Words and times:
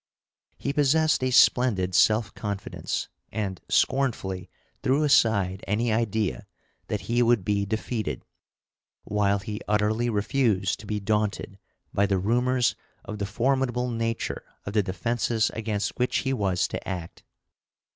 He 0.57 0.73
possessed 0.73 1.23
a 1.23 1.29
splendid 1.29 1.93
self 1.93 2.33
confidence, 2.33 3.07
and 3.31 3.61
scornfully 3.69 4.49
threw 4.81 5.03
aside 5.03 5.63
any 5.67 5.93
idea 5.93 6.47
that 6.87 7.01
he 7.01 7.21
would 7.21 7.45
be 7.45 7.67
defeated, 7.67 8.25
while 9.03 9.37
he 9.37 9.61
utterly 9.67 10.09
refused 10.09 10.79
to 10.79 10.87
be 10.87 10.99
daunted 10.99 11.59
by 11.93 12.07
the 12.07 12.17
rumors 12.17 12.73
of 13.05 13.19
the 13.19 13.27
formidable 13.27 13.91
nature 13.91 14.43
of 14.65 14.73
the 14.73 14.81
defenses 14.81 15.51
against 15.53 15.99
which 15.99 16.17
he 16.25 16.33
was 16.33 16.67
to 16.69 16.87
act. 16.87 17.21